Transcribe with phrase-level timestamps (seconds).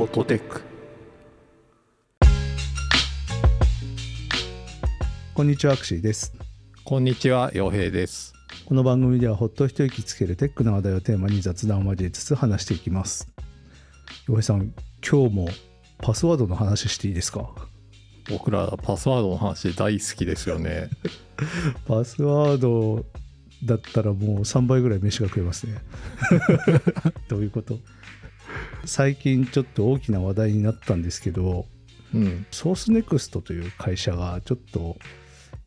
[0.00, 0.62] フォトテック
[5.34, 6.32] こんにちはアクシーです。
[6.86, 8.32] こんにちは洋平です。
[8.64, 13.28] この番組ではほっと一息つけるテックの話題をテーマに雑談を交えつつ話していきます。
[14.26, 14.72] 洋平さん
[15.06, 15.48] 今日も
[15.98, 17.50] パスワードの話していいですか？
[18.30, 20.88] 僕らパスワードの話大好きですよね。
[21.86, 23.04] パスワード
[23.66, 25.76] だったらもう3倍ぐらい飯が食えますね。
[27.28, 27.78] どういうこと？
[28.84, 31.66] 最近ちょっと大きな話題になったんですけど
[32.14, 32.46] うん。
[32.50, 34.96] ソースネクストという会社がちょっと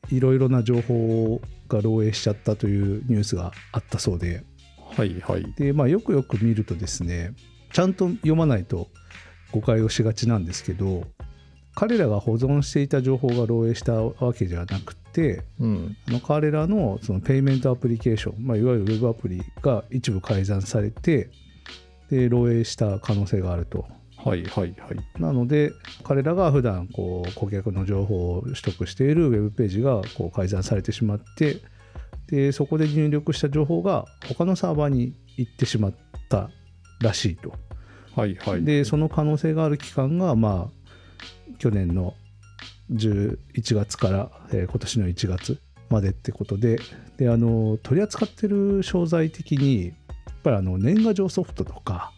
[0.10, 4.44] いろいろな情報が漏洩しちゃったというニュースがあったそうで。
[4.96, 5.54] はいはい。
[5.54, 7.34] で、まあ、よくよく見るとですね
[7.72, 8.90] ちゃんと読まないと
[9.52, 11.04] 誤解をしがちなんですけど
[11.76, 15.98] 彼らが保存していた情報が漏洩したわけじゃなくてうん。
[16.08, 21.32] あの彼らのそのペイメントアプリケーション、まあ、いわゆるウェブアプリが一部改ざんされて
[22.10, 23.86] で漏洩した可能性があると。
[24.18, 25.74] はいはいはいなので
[26.06, 31.58] 彼らが普段こう顧客の情報を取得しているウェブページがこう改ざんされてしまって
[32.28, 35.94] でそこで入力した情報が他のサーバーに行ってしまっ
[36.30, 36.50] た
[37.02, 37.54] らしいと。
[38.16, 42.14] はいはいでその可能性がある期間がまあ去年の
[42.92, 43.38] 11
[43.76, 45.60] 月から、えー今年の1月
[45.90, 46.80] までってことで
[47.18, 49.94] であの取り扱ってる商材的に
[50.44, 52.12] ぱりあの年賀状ソフトとか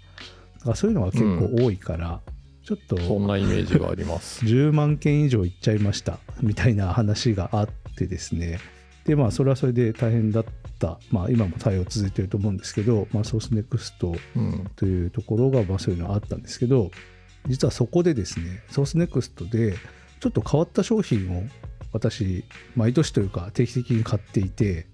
[0.73, 2.21] そういうのが結構多いから、
[2.65, 4.43] ちょっとそんなイメージがあります。
[4.45, 8.59] 10万件以上いっちゃいましたみたいな話があってですね。
[9.05, 10.45] でまあそれはそれで大変だっ
[10.79, 10.99] た。
[11.11, 14.69] まあ今も対応続いてると思うんですけど、まあ、ソースネクストうん。
[14.75, 16.91] というところが、まあ、そういうのがあったんですけど
[17.47, 19.75] 実はそこでですねソースネクストで
[20.19, 21.43] ちょっと変わった商品を
[21.93, 22.43] 私
[22.75, 24.87] 毎年というか定期的に買っていて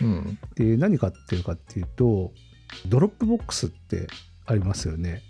[0.00, 0.38] うん。
[0.54, 2.32] で何買ってるかっていうと
[2.86, 4.06] Dropbox って
[4.46, 5.22] ありますよね。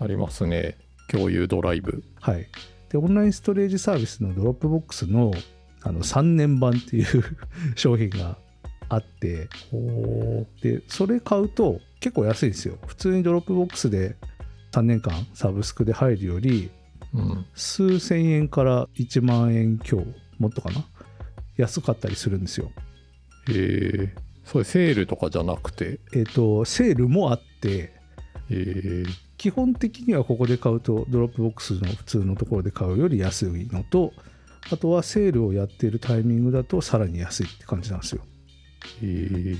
[0.00, 0.76] ありますね。
[1.08, 2.02] 共有ドライブ。
[2.20, 2.46] はい。
[2.88, 5.32] でオンラインストレージサービスの Dropbox の
[5.82, 7.24] あの3年版っていう
[7.74, 8.38] 商品が
[8.88, 9.48] あって。
[9.72, 12.78] おでそれ買うと結構安いんですよ。
[12.86, 14.16] 普通に Dropbox で
[14.72, 16.70] 3年間サブスクで入るより
[17.14, 17.46] うん。
[17.54, 20.04] 数千円から1万円強
[20.38, 20.84] もっとかな？
[21.56, 22.70] 安かったりするんですよ。
[23.48, 23.52] へ
[24.04, 26.00] えそれセールとかじゃなくて？
[26.14, 27.92] えっ、とセールもあってへ
[28.50, 29.04] え。
[29.38, 34.12] 基本的にはここで買うと Dropbox の普通のところで買うより安いのと
[34.70, 38.22] あとはセールをやっているタイミングだとさらに安いって感じなんですよ。
[39.02, 39.56] へえ。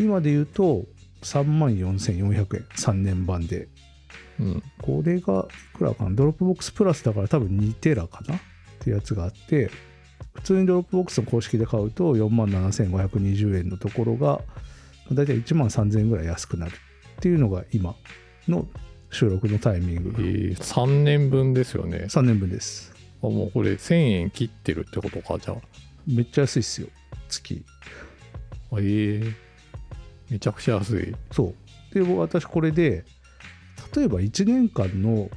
[0.00, 0.84] 今で言うと
[1.22, 3.68] 3万4400円3年版で。
[4.40, 4.62] うん。
[4.80, 6.10] これがいくらかな？
[6.10, 8.36] Dropbox Plus だから多分2テラかな？
[8.36, 8.38] っ
[8.80, 9.70] てやつがあって
[10.34, 14.40] 普通に Dropbox の公式で買うと4万7520円のところが
[15.10, 16.74] だいたい1万3000円ぐらい安くなるっ
[17.20, 17.94] ていうのが今
[18.48, 18.66] の
[19.10, 20.22] 収録のタイミング。
[20.22, 22.06] へえ3年分ですよね。
[22.08, 22.92] 3年分です。
[23.22, 25.56] あもうこれ1000円切ってるってことかじゃあ。
[26.06, 26.88] めっちゃ安いっすよ。
[27.28, 27.64] 月。
[28.78, 29.34] ええ
[30.30, 31.14] めちゃくちゃ安い。
[31.30, 31.54] そ
[31.92, 31.94] う。
[31.94, 33.04] で私これで
[33.94, 35.28] 例えば1年間の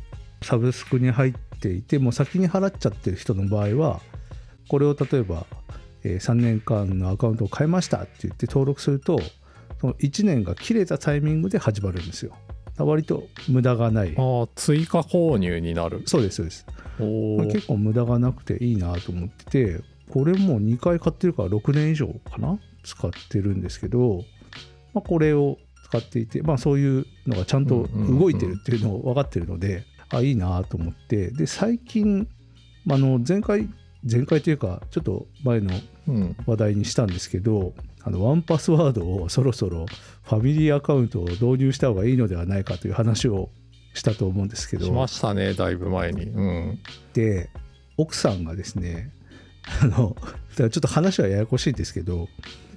[0.41, 3.99] サブスクに入っていてもう先に払っちゃってる人の場合は
[4.67, 5.45] これを例えば、
[6.03, 9.19] えー3年間のアカウントを変えましたって言って登録すると
[9.81, 12.35] その1年が切れたタイミングで始まるんですよ。
[12.77, 14.13] 割と無駄がない。
[14.17, 16.03] ああ追加購入になる。
[16.05, 16.65] そうですそうです。
[17.51, 19.45] 結構無駄がなくていいなと思って
[19.77, 22.59] てこれもう2回買ってるから6年以上かな？
[22.83, 24.23] 使ってるんですけど、
[24.93, 31.31] まあ、これを使っていて、まあ、そういうのがちゃんと動いてるっていうのを分かってるので、あいいなと思って。
[31.31, 32.27] で最近
[32.89, 33.69] あの前回
[34.09, 35.71] 前回というかちょっと前の
[36.07, 36.35] うん。
[36.45, 37.73] 話題にしたんですけど
[38.03, 39.87] あのワンパスワードをそろそろ
[40.23, 43.49] ファミリーアカウントを導入した方がいいのではないかという話を
[43.95, 44.85] したと思うんですけど。
[44.85, 46.25] しましたねだいぶ前に。
[46.25, 46.79] うん。
[47.13, 47.49] で
[47.97, 49.11] 奥さんがですね
[49.81, 50.15] あの
[50.55, 52.27] ちょっと話はややこしいんですけど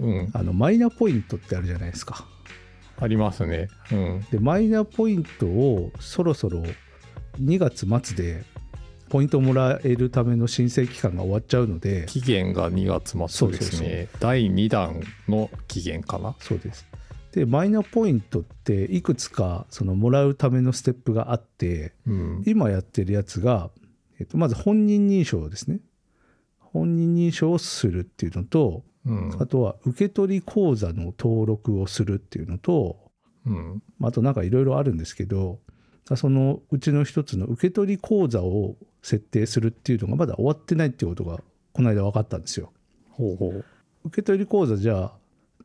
[0.01, 0.31] うん。
[0.33, 2.27] あのマイナポイントってあるじゃないですか。
[3.01, 3.69] ありますね。
[3.93, 4.27] うん。
[4.31, 6.63] でマイナポイントをそろそろ
[7.41, 8.45] 2月末で
[9.09, 14.09] ポイントをもらえるための申請期間が終わっちゃうので期限が2月末ですね。
[14.21, 16.35] 第2弾の期限かな。
[16.41, 16.87] そうです。
[17.33, 22.43] でマイナポイントっていくつかそのもらうためのステップがあってうん。
[22.47, 23.71] 今やってるやつが、
[24.19, 25.81] えっと、まず本人認証ですね。
[26.59, 29.37] 本人認証をするっていうのとうん。
[29.41, 32.99] あとは受取口座の登録をするっていうのと
[33.47, 33.83] うん。
[34.03, 35.61] あとなんかいろいろあるんですけど
[36.17, 38.77] そのうちの一つの受取口座を
[39.09, 41.41] 設定するっていうのがまだ終わってないっていうことが
[41.73, 42.73] この間分かったんですよ。
[43.11, 43.65] ほうほう
[44.05, 45.13] 受取口座じゃあ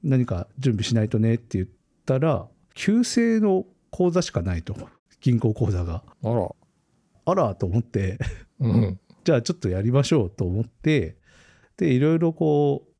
[0.03, 1.67] 何か準備しないとねって言っ
[2.03, 4.75] ったら旧姓の口座しかないと
[5.21, 6.49] 銀行口座があら
[7.25, 8.19] あらと思って
[8.59, 8.99] うん。
[9.23, 11.15] じゃあちょっとやりましょうと思って
[11.77, 12.91] でいろいろこう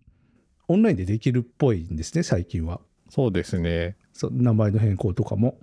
[0.69, 2.79] オンラインでできるっぽいんですね最近は
[3.09, 3.97] そうですね。
[4.13, 5.57] そ名前の変更とかも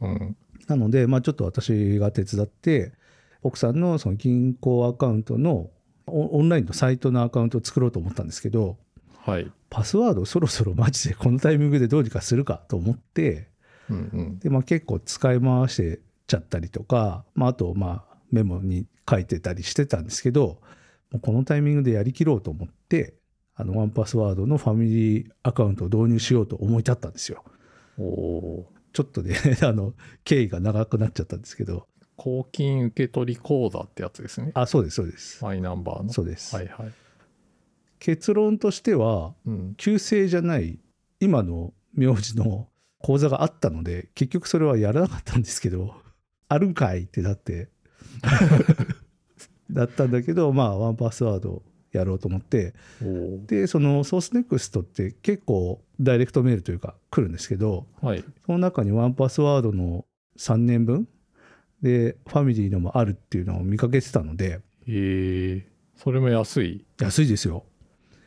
[0.00, 0.36] うん。
[0.66, 2.92] なので、まあ、ちょっと私が手伝って
[3.42, 5.70] 奥さんのその銀行アカウントの
[6.06, 8.76] オオンラインのサイトのアカウントを作ろうと思ったんですけど
[9.24, 9.50] はい。
[9.70, 13.48] パスワードそろそろマジでこのタイミングでどうにかするかと思って
[13.88, 14.38] うんうん。
[14.38, 20.60] で、まあ、結構使い回してちゃったりとか、まあ、あとまあメモに書いてたりしてたんですけど
[21.10, 23.14] もうこのタイミングでやりきろうと思って
[23.54, 27.44] あのワンパスワードのファミリーアカウントを導入しようと思い立ったんですよ。
[27.98, 28.66] お。
[28.92, 29.94] ちょっとね あの
[30.24, 31.86] 経緯が長くなっちゃったんですけど
[32.22, 34.52] 公金受取口座ってやつですね。
[34.54, 36.12] あそうですそうですマイナンバーの。
[36.12, 36.92] そうです、はいはい。
[37.98, 39.74] 結論としてはうん。
[39.76, 40.78] 旧姓じゃない
[41.18, 42.68] 今の名字の
[43.00, 45.96] 口座があったので結局それはやらなかったんですけど
[46.46, 47.70] あるんかいってなって
[49.72, 52.72] だったんだけどまあワンパスワードやろうと思って。
[53.48, 58.24] でそのソースネクストって結構ダイレクトメールというか来るんですけどはい。
[58.46, 60.06] その中にワンパスワードの
[60.38, 61.08] 3年分
[61.82, 66.84] でファミリーのもあるっていうのを見かけてたのでええそれも安い？
[67.00, 67.64] 安いですよ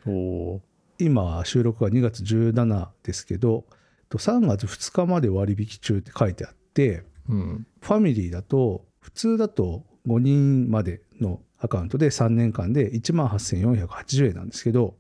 [0.06, 0.62] おお
[1.00, 3.66] 今収録が2月17ですけど
[4.10, 7.34] と3月2日まで割引中って書いてあってー。
[7.34, 7.68] うん。
[7.81, 14.96] ファミリーだと普通だと5人までのアカウントで3年間で1万8480円なんですけど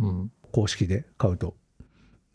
[0.00, 0.32] うん。
[0.50, 1.54] 公式で買うと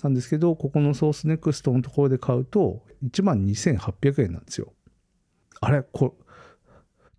[0.04, 4.72] なんですけどここのソースネクストのところで買うと1万2800円なんですよ
[5.62, 5.84] あれ？
[5.84, 6.18] こ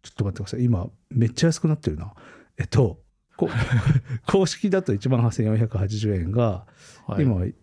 [0.03, 0.65] ちょっと待ってください。
[0.65, 2.13] 今めっちゃ安くなってるな。
[2.59, 3.01] えっと
[3.37, 3.49] こ
[4.27, 6.67] 公式だと1万8480円が
[7.07, 7.25] はい。
[7.25, 7.55] 今い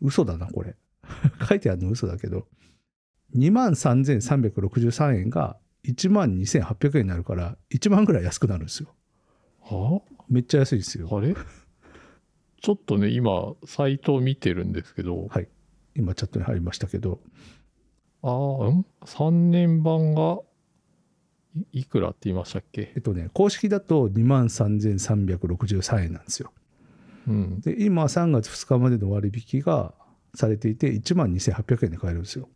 [0.00, 0.76] 嘘だなこれ。
[1.48, 2.46] 書いてあるの嘘だけど
[3.36, 8.94] 2万3363円が1万2800円になるから1万ぐらい安くなるんですよ。
[9.62, 10.02] は？
[10.28, 11.08] めっちゃ安いですよ。
[11.12, 11.34] あれ？
[12.62, 15.48] ちょっとね、今、サイトを見てるんですけど、はい。
[15.94, 17.20] 今チャットに入りましたけど
[18.22, 20.38] ああ、うん ?3 年版が
[21.72, 22.92] いいくらって言いましたっけ？
[22.94, 26.52] えっとね公式だと2万3363円なんですよ。
[27.26, 27.60] うん。
[27.60, 29.94] で今3月2日までの割引が
[30.34, 32.48] されていて1万2800円で買えるんですよ。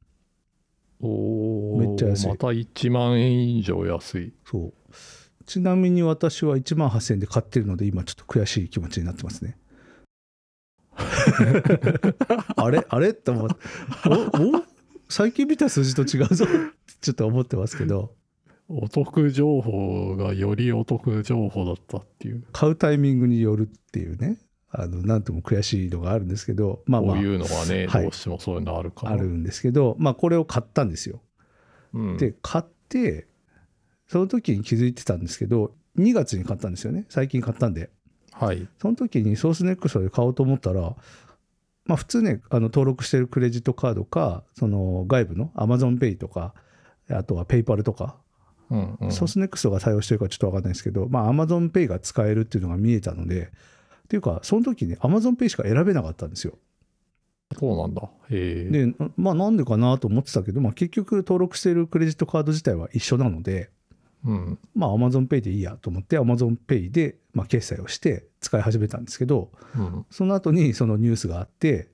[1.00, 1.78] おお。
[1.78, 2.28] めっちゃ安い。
[2.28, 4.32] また1万円以上安い。
[4.44, 4.72] そう。
[5.44, 9.58] ちなみに私は1万8000円で買ってるので今ちょっと悔しい気持ちになってますね。
[12.56, 12.86] あれ？
[12.88, 13.12] あれ？
[13.12, 13.56] と思って。
[14.08, 14.12] お
[14.58, 14.73] お？
[15.08, 16.46] 最近見た数字と違うぞ。
[17.00, 18.14] ちょっと思ってますけど。
[18.68, 24.38] お得情報がよりお得情報だったっていう、買うタイミングによるっていうね。
[24.70, 26.82] あのなんとも悔しいのがあるんですけど。
[26.86, 27.16] まあまあ。
[27.16, 28.02] こういうのはね、はい。
[28.02, 29.12] どうしてもそういうのあるから。
[29.12, 29.96] あるんですけど。
[29.98, 31.22] まあこれを買ったんですよ。
[31.92, 33.28] うん、で買って
[34.08, 37.06] その時に気づいてたんですけど2月に買ったんですよね。
[37.08, 37.90] 最近買ったんで。
[38.32, 38.66] はい。
[38.80, 40.96] その時にソースネックスで買おうと思ったら
[41.86, 46.54] まあ普通ねあの登録してるクレジットカードかその外部の AmazonPay とか
[47.10, 48.16] あとは PayPal とか、
[48.70, 53.50] うんうん、ソースネックスが対応してるかちょっと分かんないですけど、まあ、AmazonPay が使えるっていうのが見えたので
[54.04, 56.54] っていうかその時に AmazonPay しか選べなかったんですよ
[57.58, 58.02] そうなんだ。
[58.30, 58.86] へえ。
[58.86, 63.70] でまあなんでかなと思ってたけど、まあ、結局登録しているクレジットカード自体は一緒なので
[64.24, 64.58] うん。
[64.74, 70.06] まあ AmazonPay でいいやと思って AmazonPay でまあ決済をして使い始めたんですけどうん。
[70.10, 71.88] その後にそのニュースがあって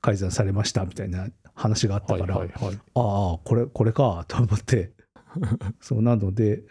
[0.00, 2.74] 改ざんされましたみたいな話があったはいから、はいはい。
[2.94, 4.92] ああこれこれかと思って
[5.80, 6.62] そうなので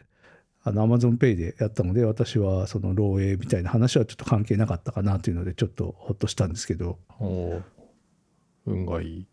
[0.62, 7.00] あの AmazonPay でやったので私はその漏洩みたいな話はちょっと関係なかったかなというのでちょっとほっとしたんですけど。
[8.66, 9.28] 運がいい。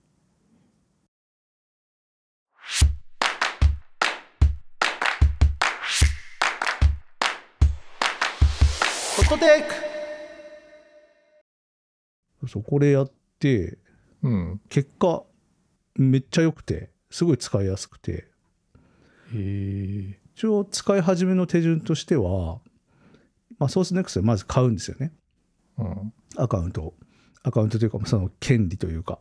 [9.16, 9.62] ホットテイ
[12.42, 13.78] クそうこれやって
[14.22, 14.60] うん。
[14.68, 15.24] 結果
[15.94, 18.28] めっちゃ良くてすごい使いやすくて。
[20.34, 22.60] 一応使い始めの手順としては、
[23.58, 25.12] まあ、ソースネクストでまず買うんですよね
[25.78, 26.12] うん。
[26.36, 26.94] アカウントを
[27.42, 29.18] アカウントというかその権利というか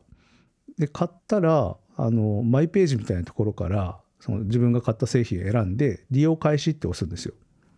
[0.77, 7.33] で買ったらあのマイページみたいなところからその自分が買った製品を選んで利用開始って押すんですよ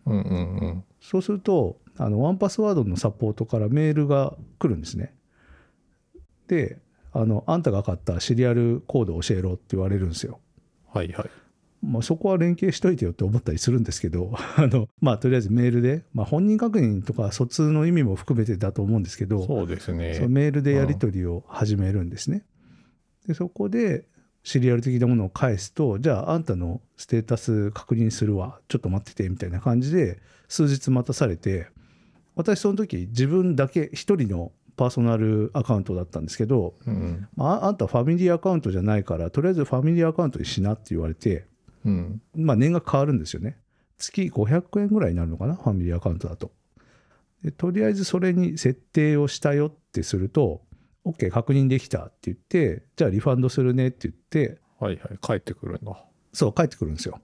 [0.07, 0.83] うんうんうん。
[1.01, 5.13] そうするとあのワンパスワードのサポートからメールが来るんですね
[6.47, 6.79] で
[7.11, 10.39] あのあんたが買ったシリアルコードを教えろって言われるんですよ
[10.93, 11.29] はいはい。
[11.83, 20.25] まあ、そこは連携しといてよって思ったりするんですけど あの、まあ、とりあえずメールで、まあ、本人確認とか疎通の意味も含めてだと思うんですけどそうですね。
[20.27, 22.43] メールでやり取りを始めるんですね。
[23.27, 24.05] でそこで
[24.47, 28.61] シリアル的なものを返すとじゃああんたのステータス確認するわ。
[28.69, 31.67] ちょっと待っててみたいな感じで数日待たされて
[32.33, 37.27] 私その時自分だけ一人のパーソナルアカウントだったんですけど、うん。
[37.35, 41.45] まあ、あんたファミリーアカウントじゃないからとりあえずファミリーアカウントにしなって言われて、
[41.83, 42.21] うん。
[42.33, 43.57] まあ、年額変わるんですよね。
[43.97, 46.51] 月500円ぐらいになるのかなファミリーアカウントだと。
[47.43, 50.61] でとりあえずそれに設定をしたよってすると
[51.11, 56.03] OK 確認できたって言ってじゃあリファンドするねって言ってはいはい帰ってくるんだ。
[56.33, 57.19] そう返ってくるんですよ。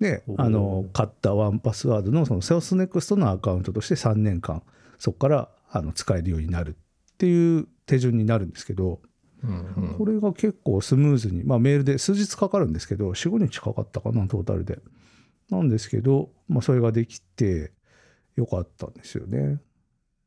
[0.00, 4.62] であの買ったワンパスワードのそのセオスネクストのアカウントとして3年間
[4.98, 6.76] そこからあの使えるようになる
[7.14, 9.00] っていう手順になるんですけど
[9.44, 14.78] うんこれが結構スムーズに、まあ、メールで数日かかるんですけど45日かかったかなトータルで。
[15.52, 17.72] なんですけど、まあ、それができて
[18.36, 19.60] よかったんですよね。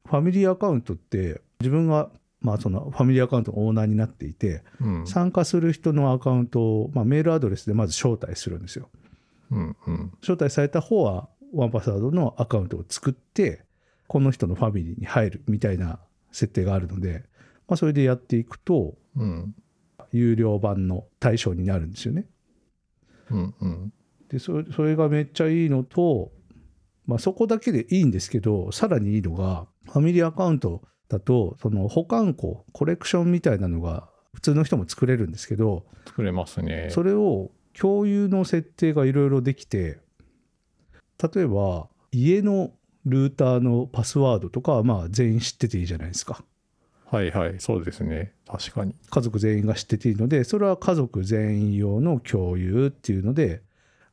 [0.06, 2.12] ファミリーアカウントって自分が
[2.46, 5.08] まあそのファミリーアカウントのオーナーになっていてうん。
[5.08, 8.90] 参加する人のアカウントを、まあ、メールアドレスでまず招待するんですよ。
[9.52, 10.12] うんうん。
[10.22, 13.64] 招待された方はワンパスワードのアカウントを作って
[14.08, 16.00] この人のファミリーに入るみたいな
[16.32, 17.24] 設定があるので、
[17.68, 19.56] まあ、それでやっていくとうん。
[20.12, 22.26] 有料版の対象になるんですよね。
[23.32, 23.94] うんうん。
[24.30, 26.32] でそれそれがめっちゃいいのと、
[27.08, 36.90] まあ、そこだけでいいんですけどさらにいいのがファミリーアカウントだとその保管庫コレクションみたいなのが普通の人も作れるんですけど作れますね。
[36.92, 40.00] それを共有の設定がいろいろできて
[41.22, 42.72] 例えば家の
[43.06, 46.44] ルーターのパスワードとかはまあ全員知ってていいじゃないですか。
[47.06, 48.34] はいはいそうですね。
[48.48, 48.96] 確かに。
[49.10, 53.62] 家族全員が知ってていいのでそれは家族全員用の共有っていうので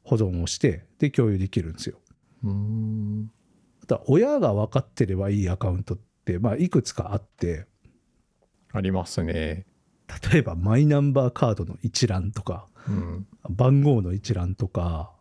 [0.03, 1.97] 保存をしてで共有できるんですよ。
[2.45, 3.31] うーん。
[3.83, 7.67] あとは親が分かってればいいアカウントって、まあ、いくつかあって。
[8.73, 9.67] ありますね。
[10.31, 13.27] 例えばマイナンバーカードの一覧とかうん。
[13.49, 15.13] 番号の一覧とか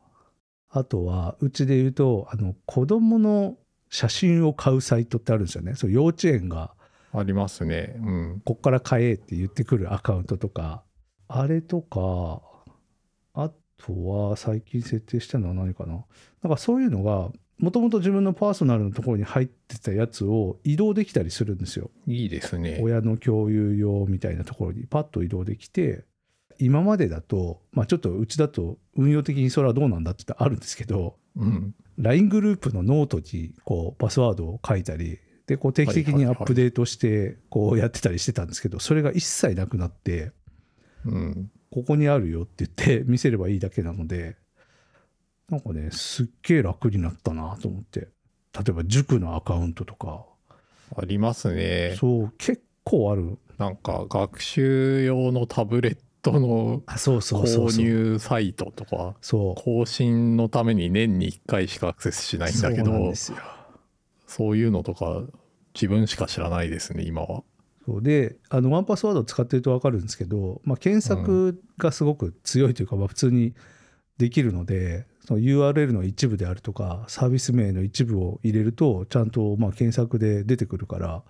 [0.69, 3.57] あとはうちで言うとあの子供の
[3.89, 6.73] 写真を買うサイトってあるんですよねそう幼稚園が
[7.13, 7.95] ありますね。
[7.97, 8.41] うん。
[8.45, 10.83] こっから買えって言ってくるアカウントとか
[11.27, 12.41] あれとか
[13.33, 16.05] あとは最近設定したのは何かな？
[16.41, 17.31] なんかそういうのが
[17.61, 21.91] もともと自分のパーソナルのところに入ってたやつを移動できたりするんですよ。
[22.07, 22.79] いいですね。
[22.81, 26.03] 親の共有用みたいなところにパッと移動できて
[26.57, 31.75] 今までだと、まあ、ちょっとうちだと運用的にそれはどうなんだって言ってあるんですけどうん。
[31.97, 40.31] LINE グループのノートにこうパスワードを書いたりでこう定期的にアップデートしてこうやってたりしてたんですけどそれが一切なくなって
[41.05, 41.51] うん。
[41.71, 44.35] ここにあるよって言って見せればいいだけなので
[45.51, 48.07] なんかねすっげえ楽になったなと思って。
[48.53, 50.25] 例えば塾のアカウントとか。
[50.95, 51.95] ありますね。
[51.99, 53.37] そう結構ある。
[53.57, 63.37] なんか学習用のタブレットの購入サイトとか更新のために年に1回しかアクセスしないんだけどそうなんですよ。
[64.25, 65.21] そういうのとか
[65.75, 67.43] 自分しか知らないですね今は。
[67.85, 68.01] そう。
[68.01, 73.53] であのワンパスワードを使ってると分かるんですけど、まあ、検索がすごく強いというか、まあ、普通に
[74.17, 81.23] できるのでその URL の一部であるとかサービス名の一部を入れるとちゃんとまあ検索で出てくるから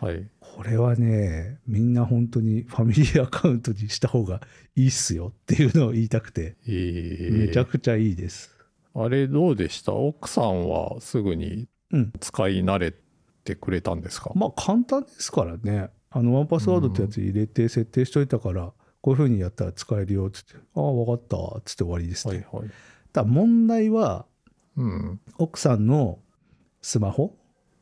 [0.00, 0.26] はい。
[0.40, 4.40] これはねみんな本当にファミリーアカウントにした方が
[4.76, 7.28] いいっすよっていうのを言いたくてえ。
[7.30, 8.54] めちゃー、くちゃいいです。
[8.94, 9.92] あれどうでした？
[9.92, 12.12] 奥さんはすぐにうん。
[12.20, 12.94] 使い慣れ
[13.44, 15.90] てくれたんですか、まあ簡単ですからね。
[16.10, 22.46] あのワンパスワードってやつ入れて設定しといたから、こういう風にやったら使えるよっつって「ああ分かった」っつって終わりですね。
[22.52, 22.68] はいはい。
[22.68, 22.74] た
[23.14, 24.26] だ問題は
[24.76, 25.20] うん。
[25.38, 26.18] 奥さんの
[26.82, 27.34] スマホ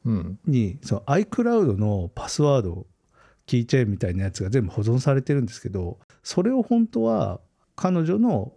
[0.04, 0.38] うん。
[0.46, 2.86] にその iCloud のパスワード
[3.46, 7.40] キーチェーンみたいなやつが全部保存されてるんですけどそれを本当は
[7.74, 8.52] 彼女の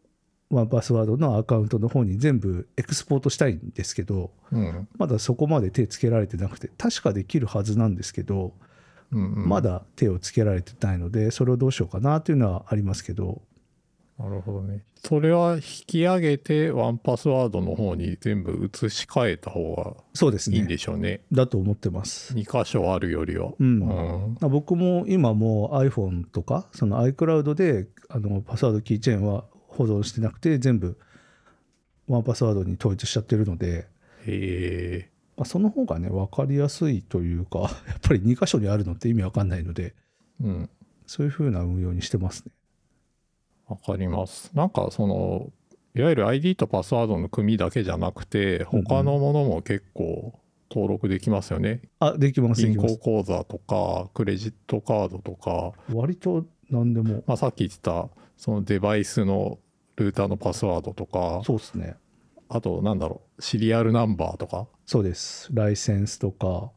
[0.51, 4.87] ワンパスワードのアカウントの方に全部エクスポートしたいんですけどうん。
[4.97, 8.53] まだそこまで手つけられてなくて確かできるはずなんですけど
[9.11, 9.49] うんうん。
[9.49, 13.41] まだ手をつけられてないのでそれをどうしようかなというのはありますけど
[14.17, 14.83] なるほどね。
[15.03, 20.57] それは引き上げてワンパスワードの方に全部移し替えた方がそうですね。
[20.57, 21.21] いいんでしょうね。
[21.31, 22.33] だと思ってます。
[22.33, 23.51] 2箇所あるよりは。
[23.59, 23.67] うん。
[23.67, 24.37] うん。
[24.39, 30.97] まあ僕も今もう iPhone とかその iCloud であのパスワードキーチェーンは保存してなくて全部
[32.07, 33.87] ワンパスワードに統一しちゃってるので、
[34.25, 35.09] へえ。
[35.35, 37.69] まあ、その方がね分かりやすいというかやっ
[38.01, 39.93] ぱり2箇所にあるのって意味わかんないので。
[40.41, 40.69] うん。
[41.05, 42.51] そういう風な運用にしてますね。
[43.67, 44.51] わかります。
[44.53, 45.51] なんかその
[45.95, 52.97] いわゆる ID とパスワードの組だけじゃなくて他のものも結構登録できますよね、あできますで銀行。
[52.97, 57.23] 口座とかクレジットカードとか、割と何でも。
[57.27, 59.59] まあ、さっき言ってたそのデバイスの
[59.95, 61.41] ルーターのパスワードとか。
[61.45, 61.95] そうですね。
[62.49, 64.67] あとなんだろうシリアルナンバーとか。
[64.85, 65.49] そうです。
[65.53, 66.71] ライセンスとか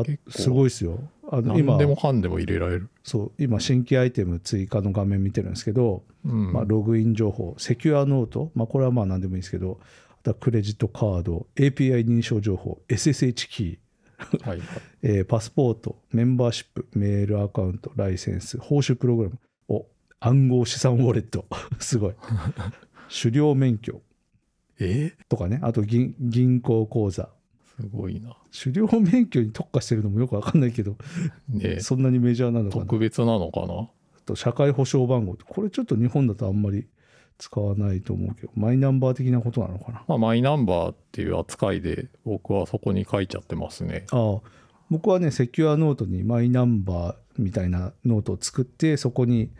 [0.00, 0.98] あすごいですよ。
[1.30, 1.78] あの何今。
[1.78, 3.42] でもかんでも入れられる、そう。
[3.42, 6.52] 今新規アイテム追加の画面見てるんですけど、うん。
[6.52, 9.80] まあ、ログイン情報セキュアノート、まあ、これはまあ何でもいいですけど
[10.20, 14.48] あとはクレジットカード API 認証情報 SSH キー。
[14.48, 14.58] はい。
[14.58, 14.68] は い
[15.02, 19.38] えーパスポート、メンバーシップ、メールアカウント、ライセンス、報酬プログラム、
[19.68, 19.86] お
[20.20, 21.46] 暗号資産ウォレット、
[21.78, 22.14] すごい。
[23.22, 24.02] 狩猟免許。
[24.78, 27.30] えとかね、あと銀銀行口座。
[27.80, 28.36] すごいな。
[28.52, 30.96] 狩猟免許に特化してるのもよくわかんないけど、
[31.48, 32.82] ねそんなにメジャーなのかな。
[32.82, 33.74] 特別なのかな？
[33.74, 33.88] あ
[34.24, 36.86] と社会保障番号、これちょっと日本だとあんまり
[37.38, 40.02] 使わないと思うけど、マイナンバー的なことなのかな？
[40.08, 44.06] まあ、マイナンバーっていう扱いで僕はそこに書いちゃってますね。
[44.10, 44.40] ああ。
[44.88, 49.50] 僕はねセキュアノートにマイナンバーみたいなノートを作ってそこに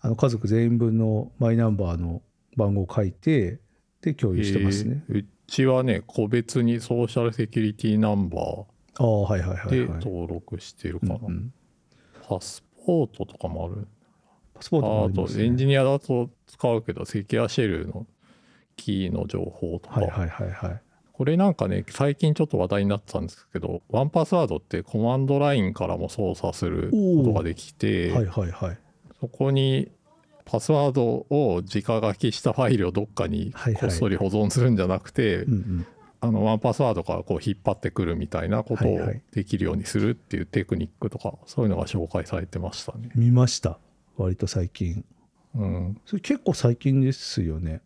[0.00, 2.22] あの家族全員分のマイナンバーの
[2.56, 3.60] 番号を書いて
[4.00, 5.12] で共有してますね、え。
[5.12, 8.64] ーうちはね個別にソーシャルセキュリティナンバー
[9.68, 11.18] ではい、登録してるかな、
[12.28, 13.88] パスポートとかもある。
[14.54, 18.06] パスポートもあありね、とエンジニアだと使うけどセキュアシェルの
[18.76, 20.82] キーの情報とか、はいはいはいはい。
[21.12, 28.78] これなんかね最近ちょっと話題になってたんですけどワンパスワードってコマンドラインからも操作することができて、はいはいはい。
[29.18, 29.90] そこに
[30.50, 35.86] パスワードを直書きしたファイルをどっかにこっそり保存するんじゃなくて、うんうん。
[36.22, 43.10] あのワンパスワードからこう引っ張ってくるみたいなことをできるようにするっていうテクニックとかそういうのが紹介されてましたね。
[43.14, 43.78] 見ました。
[44.16, 45.04] 割と最近。
[45.54, 47.80] うん、それ結構最近ですよね。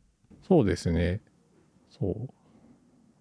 [0.48, 1.20] そうですね。
[1.90, 2.30] そう。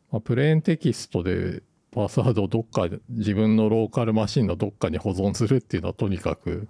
[0.09, 6.67] まあ、プレーンテキストでパスワードをどっかで自分のローカルマシンのどっかに保存するっていうのはとにかく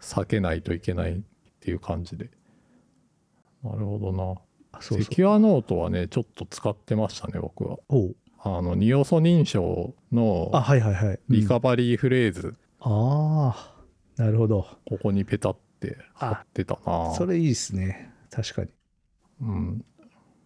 [0.00, 1.22] 避けないといけない
[1.66, 2.30] っていう感じで。
[3.64, 4.34] なるほどな。
[4.70, 7.78] あそうセキュアノートはね、ちょっと使ってましたね、僕は。
[8.38, 13.74] あの、二要素認証のあはいはいはい、うんリカバリーフレーズ、あ
[14.16, 17.12] あなるほどここにペタって貼ってたな。
[17.16, 18.70] それいいですね確かに
[19.40, 19.84] うん。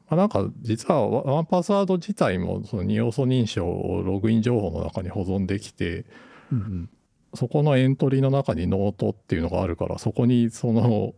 [0.09, 6.07] まあ、なんか実はワ 1Password 自体もその二要素認証をログイン情報の中に保存できて
[6.51, 6.91] うんうん
[7.35, 11.15] そこのエントリーの中にノートっていうのがあるからそこにその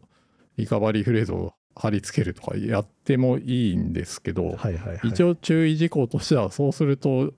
[0.56, 5.00] リカバリーフレーズを貼り付けるとかやってもいいんですけど、はいはいはい。
[5.04, 7.32] 一応注意事項としてはそうすると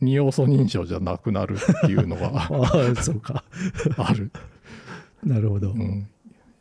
[0.00, 3.44] 二要素認証じゃなくなるっていうのが ああそうか。
[3.96, 4.30] ある、
[5.24, 6.08] なるほど、うん、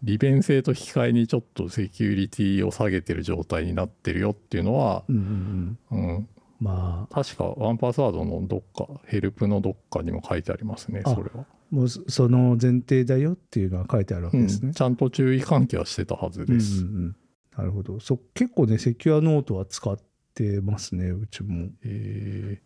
[0.03, 6.15] 利便性と引き換えにちょっとセキュリティを下げてる状態になってるよっていうのは、うんうんうん。
[6.15, 6.27] うん、
[6.61, 7.13] まあ。
[7.13, 14.73] 確かワンパスワードのどっかヘルプのどっかにも書いてありますねあそれは、もうそその前提だよっていうのは書いてあるわけうん、ですね。
[14.73, 14.81] ち。
[14.81, 17.15] ゃんと注意喚起はしてたはずです、うんうんうん。
[17.57, 17.99] なるほど。
[17.99, 19.97] そ結構ねセキュアノートは使っ
[20.35, 21.69] てますねうちも。
[21.83, 22.61] え。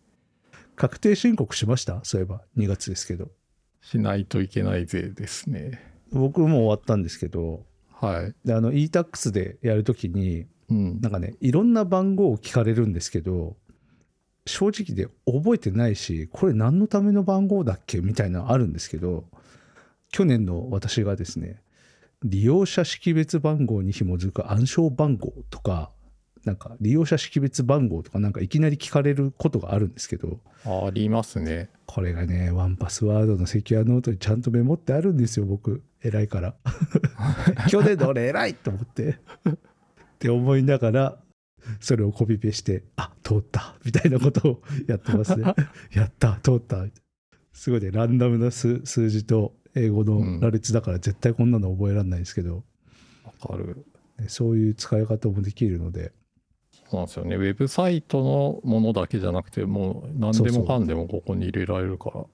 [0.75, 2.01] 確定申告しました？
[2.03, 2.41] そういえば。
[2.57, 3.25] 2月ですけど。
[3.25, 3.27] ー
[3.81, 5.79] しないといけない税ですね。
[6.11, 7.65] 僕も終わったんですけど。
[7.93, 10.99] はい、であの e-tax でやるときにうん。
[10.99, 13.55] なんかねいろんな番号を聞かれるんですけど
[14.45, 17.99] 正直で覚えてないしこれ何のための番号だっけ？
[18.01, 19.25] みたいなのあるんですけど
[20.11, 21.61] 去年の私がですね
[22.23, 25.91] 利用者識別番号に紐づく暗証番号とか
[26.43, 31.69] なんか利用者識別番号とかなんかいきなり聞かれることがあるんですけどありますね。
[31.87, 35.83] これがねワンパスワードのセキュアノートにちゃんとメモってあるんですよ僕。
[36.03, 36.55] 偉いから。
[37.69, 39.17] 去年の俺偉いと思って。
[39.49, 39.55] っ
[40.19, 41.17] て思いながら
[41.79, 45.53] それをコピペしてあ通ったみたいなことをやってますね。
[45.93, 46.85] やった通った。
[47.53, 52.63] すごいねランダムな数数字と英語の羅列だから絶対こんなの覚えられないですけど、
[53.23, 53.85] わかる。
[54.19, 56.13] ねそういう使い方もできるので。
[56.89, 57.35] そうなんですよね。
[57.35, 58.23] ウェブサイト
[58.63, 62.25] のものだけじゃなくてもう何でもかんでもここに入れられるから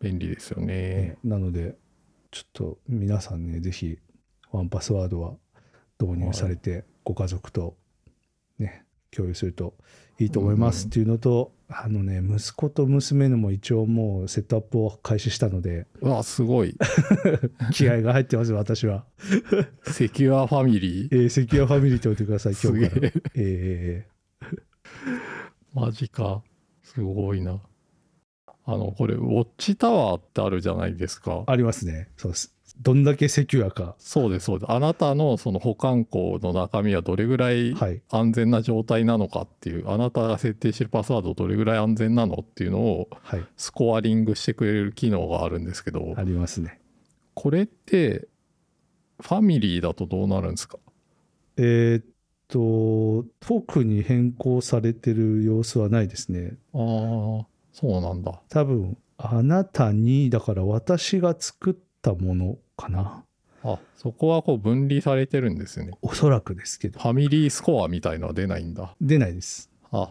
[0.00, 0.66] 便利ですよね。
[0.66, 1.76] ねなので
[2.30, 3.98] ちょっと皆さんねぜひ
[4.52, 5.34] ワンパスワードは
[6.00, 7.76] 導入されてご家族と
[8.58, 9.74] ね共有すると
[10.18, 10.86] いいと思います。
[10.86, 15.86] っていうのと、あのね息子と娘のも一応もうセットアップを開始したので。
[16.00, 16.76] うわすごい。
[17.72, 19.04] 気合が入ってます私は、
[19.84, 21.08] Secure Family？
[21.10, 23.08] えー、 Secure Family と呼んでください今日から。
[23.34, 24.08] ええ
[25.72, 26.42] マジか。
[26.82, 27.60] すごいな。
[28.66, 31.40] あのこれウォッチタワーってあるじゃないですか。
[31.40, 32.08] ーありますね。
[32.16, 33.94] そうですどんだけセキュアか。
[33.98, 34.72] そうですそうです。
[34.72, 38.02] あなたのその保管庫の中身はどれぐらいはい。
[38.10, 43.44] 安全な状態なのかっていう、あなたが設定してるパスワードどれぐらい安全なのっていうのをはい。
[43.56, 46.80] スコアリングしてくれる機能があるんですけどありますね。
[47.34, 48.28] これって
[49.20, 50.78] ファミリーだとどうなるんですか？
[51.56, 52.04] えーっ
[52.48, 56.56] と、特に変更されてる様子はないですね。
[56.74, 56.78] あ
[57.42, 58.40] あ、そうなんだ。
[58.48, 63.24] 多分、あなたに、だから私が作ったものかな。
[63.62, 65.92] あ、そこはこう分離されてるんですね。
[66.02, 67.00] おそらくですけど。
[67.00, 68.94] ファミリースコアみたいのは出ないんだ。
[69.00, 69.70] 出ないです。
[69.90, 70.10] あ、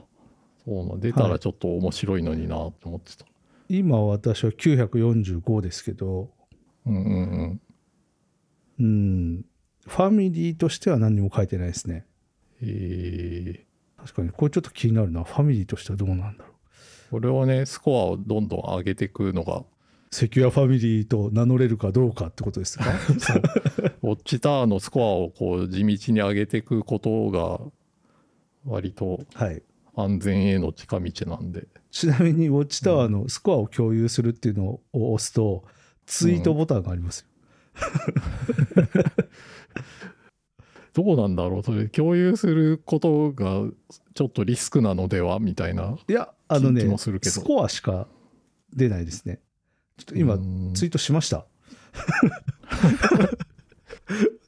[0.66, 3.26] そうなん出たらちょっと面白いのになと思ってた。
[3.70, 6.32] 今私は945ですけど、
[6.86, 7.62] うんうんうん。
[8.80, 9.46] うん、
[9.88, 12.06] ファミリーとしては何にも書いてないですね。
[12.62, 15.24] えー、確かに、これちょっと気になるな。
[15.24, 16.54] ファミリーとしてはどうなんだろう。
[17.12, 19.64] これをね、スコアをどんどん上げていくのが、
[20.14, 22.86] セキュアファミリーと名乗れるかどうかってことですか？
[24.04, 27.60] ウォッチタワーのスコアをこう地道に上げていくことが、
[28.66, 29.64] 割とはい。
[29.96, 31.68] 安全への近道なんで。
[31.92, 35.64] ちなみに、ウォッチタワーのスコアを共有するっていうのを押すと、
[36.06, 37.28] ツイートボタンがありますよ。
[40.94, 41.64] どうなんだろう？
[41.64, 43.64] それ共有することが
[44.14, 45.40] ちょっとリスクなのでは？
[45.40, 45.98] みたいな。
[46.08, 48.08] いや、あのね気もする、けどスコアしか
[48.76, 49.40] 出ないですね。
[49.98, 51.46] ちょっと今、うんツイートしました。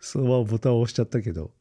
[0.01, 1.51] そのままボタンを押しちゃったけど、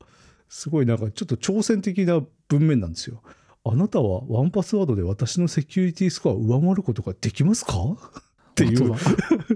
[0.48, 3.22] すごいなんかちょっと挑戦的な文面なんですよ。
[3.64, 7.72] あなたはワンパスワードで私のセキュリティスコアを上回ることができますか？
[7.72, 8.94] っていう、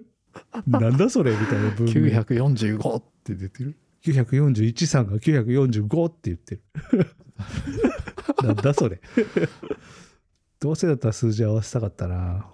[0.67, 1.95] なんだそれみたいな文面。
[2.23, 6.63] 945って出てる？941さんが945って言ってる。
[8.43, 9.01] なんだそれ。
[10.61, 12.47] どうせだったら数字合わせたかったな。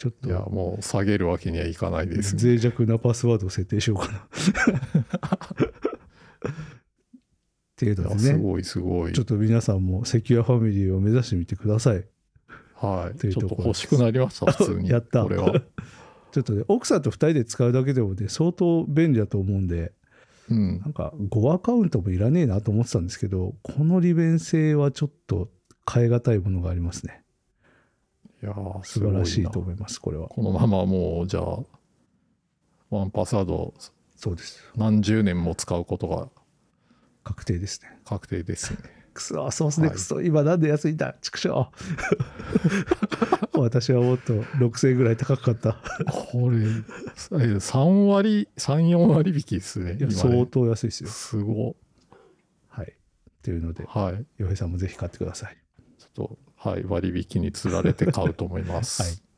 [0.00, 2.42] ちょっいや、ともう下げるわけにはいかないですね。
[2.42, 4.18] 脆弱なパスワードを設定しようかな。
[4.18, 4.22] っ
[7.76, 8.38] ていうのですね。
[8.38, 9.22] ごいすごいちょ。
[9.22, 12.06] っと皆さんもセキュアファミリーを目指してみてください。
[12.76, 13.18] はい。
[13.18, 14.88] というちょっとところ欲しくなりました、 普通に。
[14.88, 15.62] やったこれは。
[16.32, 19.92] ちょっとね、奥さんと2人で使うだけでもね、相当便利だと思うんで、
[20.48, 20.86] うんな。
[20.86, 25.50] んか5アカウントもいらねえなと思ってたんですけど、この利便性はちょっと
[25.92, 27.22] 変え難いものがありますね。
[28.42, 30.28] いやー素晴らしいなと思います、これは。
[30.28, 31.58] このままもう、じゃあ、
[32.90, 33.74] ワンパスワード
[34.16, 34.62] そうです。
[34.76, 36.28] 何十年も使うことが
[37.24, 37.98] 確定ですね。
[38.04, 38.78] 確定ですね。
[39.14, 41.16] くそ、ソースネはいクスト、今なんで安いんだ？
[41.20, 41.70] 畜生
[43.58, 45.78] 私はもっと6000円ぐらい高かった。
[46.32, 49.96] これ、え3割、3、4割引きですね。
[49.96, 51.10] いや、今相ね当安いですよ。
[51.10, 51.76] すご
[52.68, 52.94] はい。
[53.42, 54.26] というのでい。、はい。
[54.38, 55.56] 洋平さんもぜひ買ってください。
[55.98, 59.02] ちょっと、はい、割引につられて買うと思います。
[59.02, 59.30] はい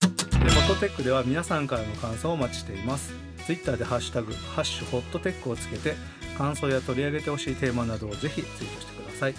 [0.00, 3.12] でホットテックでは皆さんからの感想をお待ちしています。
[3.44, 5.94] ツイッターでハッシュタグ、ハッシュホットテックをつけて、
[6.38, 9.34] 感想や取り上げてほしいテーマなどをぜひツイートしてください。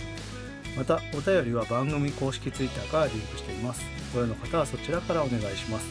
[0.78, 3.82] また、お便りは番組公式ツイッターからリンクしています。
[4.14, 5.88] ご用の方はそちらからお願いします。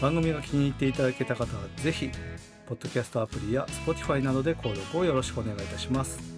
[0.00, 2.10] 番組が気に入っていただけた方はぜひ、
[2.66, 6.35] ポッドキャストアプリや Spotify などで購読をよろしくお願いいたします。